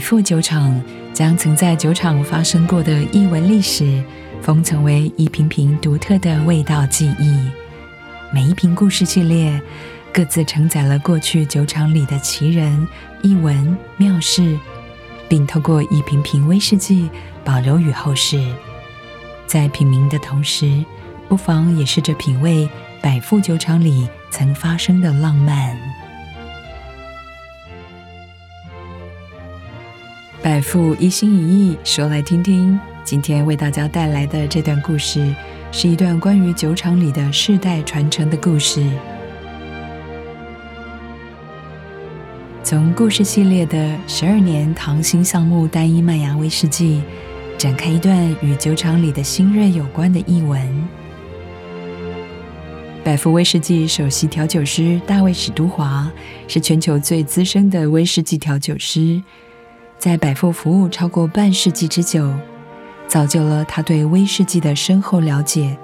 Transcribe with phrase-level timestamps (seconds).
[0.00, 4.02] 富酒厂将曾在酒厂发生过的异闻历史
[4.42, 7.48] 封存为一瓶瓶独特的味道记忆。
[8.32, 9.60] 每一瓶故事系列
[10.12, 12.88] 各自承载了过去酒厂里的奇人、
[13.22, 14.58] 异闻、妙事，
[15.28, 17.08] 并透过一瓶瓶威士忌
[17.44, 18.44] 保留与后世。
[19.46, 20.84] 在品茗的同时，
[21.28, 22.68] 不妨也试着品味
[23.02, 25.76] 百富酒厂里曾发生的浪漫。
[30.60, 32.78] 百富一心一意，说来听听。
[33.02, 35.34] 今天为大家带来的这段故事，
[35.72, 38.86] 是一段关于酒厂里的世代传承的故事。
[42.62, 47.02] 从故事系列的十二年糖心橡木单一麦芽威士忌，
[47.56, 50.60] 展开一段与酒厂里的新锐有关的译文。
[53.02, 56.12] 百富威士忌首席调酒师大卫史都华，
[56.46, 59.22] 是全球最资深的威士忌调酒师。
[60.00, 62.32] 在百富服务超过半世纪之久，
[63.06, 65.76] 造就了他对威士忌的深厚了解。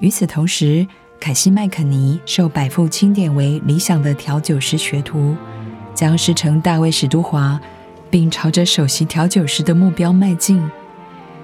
[0.00, 0.84] 与此同时，
[1.20, 5.36] 凯西麦肯尼受百富钦点为理想的调酒师学徒，
[5.94, 7.60] 将师承大卫史都华，
[8.10, 10.60] 并朝着首席调酒师的目标迈进。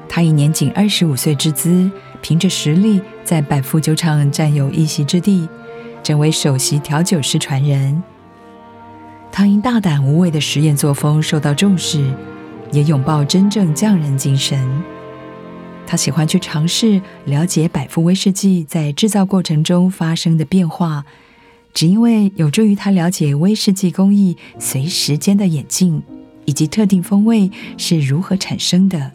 [0.08, 1.88] 他以年仅二十五岁之姿，
[2.20, 5.48] 凭着实力在百富酒厂占有一席之地，
[6.02, 8.02] 成为首席调酒师传人。
[9.30, 12.10] 他因大胆无畏的实验作风受到重视，
[12.72, 14.66] 也拥抱真正匠人精神。
[15.86, 21.04] 他喜欢去尝试了解百富威士忌在制造过程中发生的变化，
[21.74, 26.02] 只因为有助于他了解威士忌工艺随时间的演进，
[26.44, 29.12] 以及特定风味是如何产生的。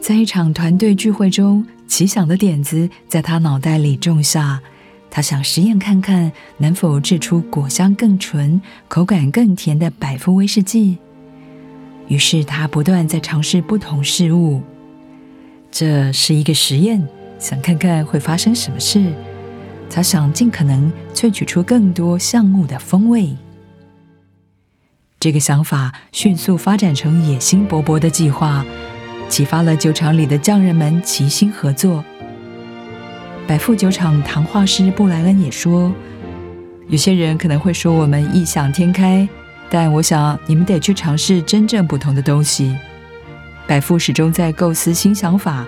[0.00, 4.60] 在一场团队聚会中，奇想的点子在他脑袋里种下。
[5.10, 10.98] 他想实验看看能否制出果香更纯、口感更甜的百富威士忌。
[12.08, 14.62] 于是他不断在尝试不同事物。
[15.70, 17.06] 这是一个实验，
[17.38, 19.12] 想看看会发生什么事。
[19.90, 23.36] 他想尽可能萃取出更多橡木的风味。
[25.20, 28.64] 这个想法迅速发展成野心勃勃的计划，
[29.28, 32.04] 启发了酒厂里的匠人们齐心合作。
[33.48, 35.90] 百富酒厂糖化师布莱恩也说
[36.88, 39.26] ：“有些人可能会说我们异想天开，
[39.70, 42.76] 但我想你们得去尝试真正不同的东西。
[43.66, 45.66] 百富始终在构思新想法，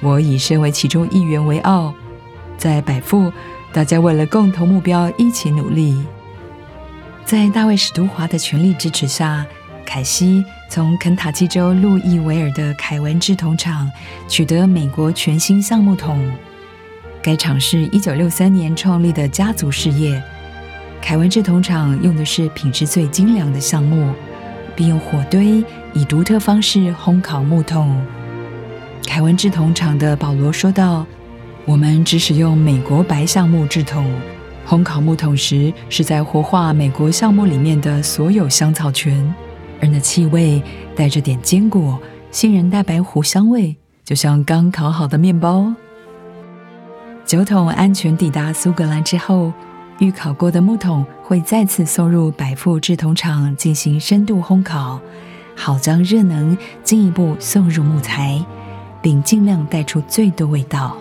[0.00, 1.92] 我以身为其中一员为傲。
[2.56, 3.30] 在百富，
[3.74, 6.02] 大家为了共同目标一起努力。
[7.26, 9.44] 在大卫史都华的全力支持下，
[9.84, 13.86] 凯西从肯塔基州路易维尔的凯文制桶厂
[14.26, 16.26] 取得美国全新橡木桶。”
[17.22, 20.22] 该厂是一九六三年创立的家族事业。
[21.00, 24.12] 凯文制桶厂用的是品质最精良的橡木，
[24.76, 25.64] 并用火堆
[25.94, 28.00] 以独特方式烘烤木桶。
[29.06, 31.06] 凯文制桶厂的保罗说道
[31.64, 34.10] ：“我们只使用美国白橡木制桶，
[34.66, 39.34] 烘烤木桶时是在活化美国橡木里面的所有香草醛，
[39.80, 40.62] 而那气味
[40.94, 41.98] 带着点坚果、
[42.30, 45.74] 杏仁大白胡香味，就像刚烤好的面包。”
[47.28, 49.52] 酒桶安全抵达苏格兰之后，
[49.98, 54.98] 预烤过的木桶会再次送入百富制桶厂进行深度烘烤，
[55.54, 58.42] 好将热能进一步送入木材，
[59.02, 60.96] 并尽量带出最多味道。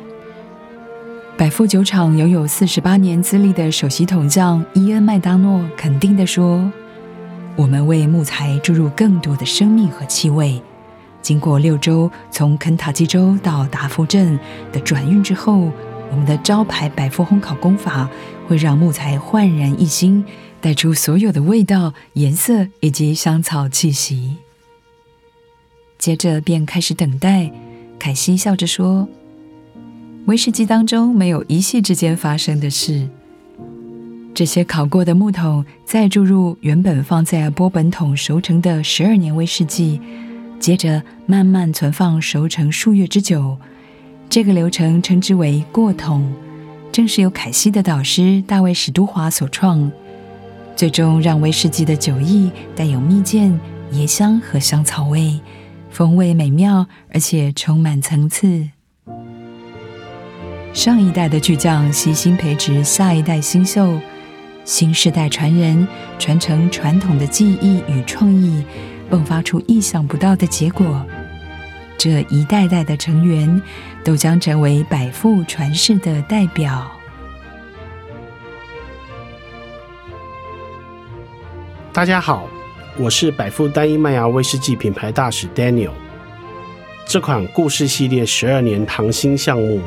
[1.38, 6.70] 百富酒厂拥有四十八年资历的首席桶匠伊恩麦当诺肯定地说
[7.56, 10.62] ：“我们为木材注入更多的生命和气味。
[11.22, 14.38] 经过六周从肯塔基州到达福镇
[14.74, 15.72] 的转运之后。”
[16.10, 18.10] 我们的招牌百富烘烤工法
[18.48, 20.24] 会让木材焕然一新，
[20.62, 24.38] 带出所有的味道、颜色以及香草气息。
[25.98, 27.52] 接着便开始等待。
[28.00, 29.08] 凯西笑着说
[30.28, 33.10] ：“威士忌当中没有一夕之间发生的事。
[34.36, 40.00] 这些烤过的木桶再注入原本放在波本桶熟成的十二年威士忌，
[40.60, 43.58] 接着慢慢存放熟成数月之久。”
[44.30, 46.32] 这个流程称之为过桶，
[46.92, 49.92] 正是由凯西的导师大卫史都华所创，
[50.76, 53.58] 最终让威士忌的酒液带有蜜饯、
[53.94, 55.40] 椰香和香草味，
[55.90, 58.70] 风味美妙而且充满层次。
[60.74, 63.98] 上一代的巨匠悉心培植下一代新秀，
[64.66, 65.88] 新世代传人
[66.20, 68.62] 传承传统的技艺与创意，
[69.10, 71.04] 迸发出意想不到的结果。
[71.98, 73.60] 这一代代的成员
[74.04, 76.92] 都将成为百富传世的代表。
[81.92, 82.48] 大家好，
[82.98, 85.90] 我是百富单一麦芽威士忌品牌大使 Daniel。
[87.08, 89.82] 这款故事系列十二年糖心项目，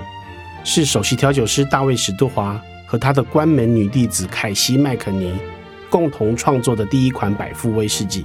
[0.65, 5.33] 是首席调酒师大卫史都华和他的关门女弟子凯西麦肯尼
[5.89, 8.25] 共同创作的第一款百富威士忌。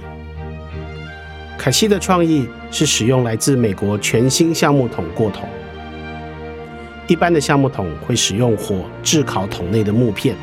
[1.66, 5.48] 凯西的创意是使用来自美国全新橡木桶过桶。
[7.08, 10.36] 一般的橡木桶会使用火炙烤桶内的木片，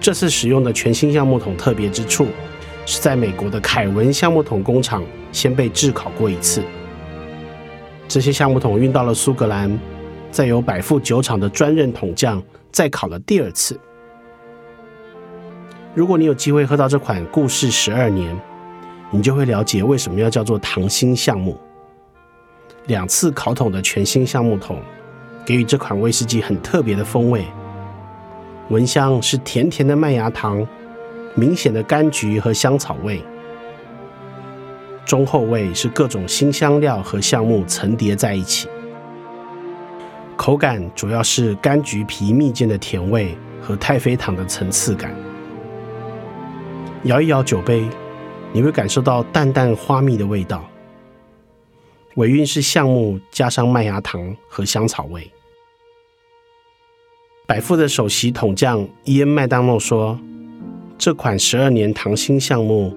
[0.00, 2.26] 这次使用的全新橡木桶特别之处
[2.86, 6.60] 是在美国的凯文橡木桶工厂先被炙烤过一次。
[8.08, 9.78] 这些橡木桶运到了苏格兰，
[10.32, 12.42] 再由百富酒厂的专任桶匠
[12.72, 13.78] 再烤了第二次。
[15.94, 18.36] 如果你有机会喝到这款故事十二年，
[19.10, 21.58] 你就会了解为什么要叫做糖心橡木。
[22.86, 24.80] 两次烤桶的全新橡木桶，
[25.44, 27.44] 给予这款威士忌很特别的风味。
[28.70, 30.66] 闻香是甜甜的麦芽糖，
[31.34, 33.22] 明显的柑橘和香草味。
[35.06, 38.68] 中后味是各种新香料和橡木层叠在一起，
[40.36, 45.14] 口感主要是柑橘皮蜜饯的甜味和太妃糖的层次感。
[47.04, 47.88] 摇一摇酒杯，
[48.52, 50.64] 你会感受到淡淡花蜜的味道。
[52.14, 55.30] 尾韵是橡木加上麦芽糖和香草味。
[57.46, 60.18] 百富的首席桶匠伊恩麦当诺说
[60.98, 62.96] ：“这款十二年糖心橡木。”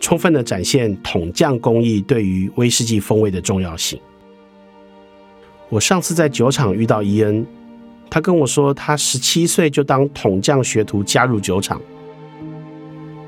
[0.00, 4.00] 充分的展现桶匠工艺对于威士忌风味的重要性。
[5.68, 7.44] 我上次在酒厂遇到伊恩，
[8.08, 11.82] 他跟我说，他十七岁就当桶匠学徒加入酒厂，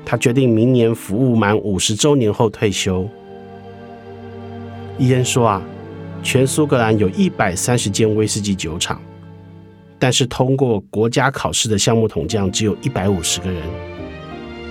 [0.05, 3.07] 他决定明年服务满五十周年后退休。
[4.97, 5.61] 伊恩说啊，
[6.21, 9.01] 全苏格兰有一百三十间威士忌酒厂，
[9.97, 13.61] 但是通过国家考试的橡木桶匠只有一百五十个人。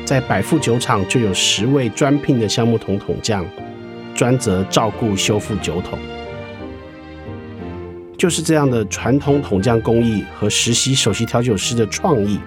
[0.05, 3.47] 在百富酒厂就有十位专聘的橡木桶桶匠，
[4.15, 5.99] 专责照顾修复酒桶。
[8.19, 12.39] 就是这样的传统桶匠工艺和实习首席调酒师的创意，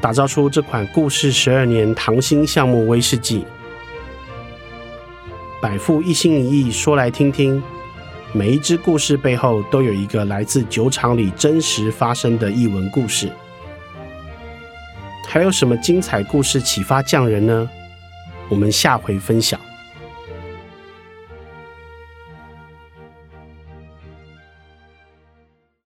[0.00, 3.44] 打造出这款故事十二年糖心橡木威士忌。
[5.60, 7.60] 百富一心一意说来听听，
[8.32, 13.28] 每一只故事背后都有一个来自酒厂里真实发生的异闻故事。
[15.26, 17.68] 还有什么精彩故事启发匠人呢？
[18.48, 19.60] 我们下回分享。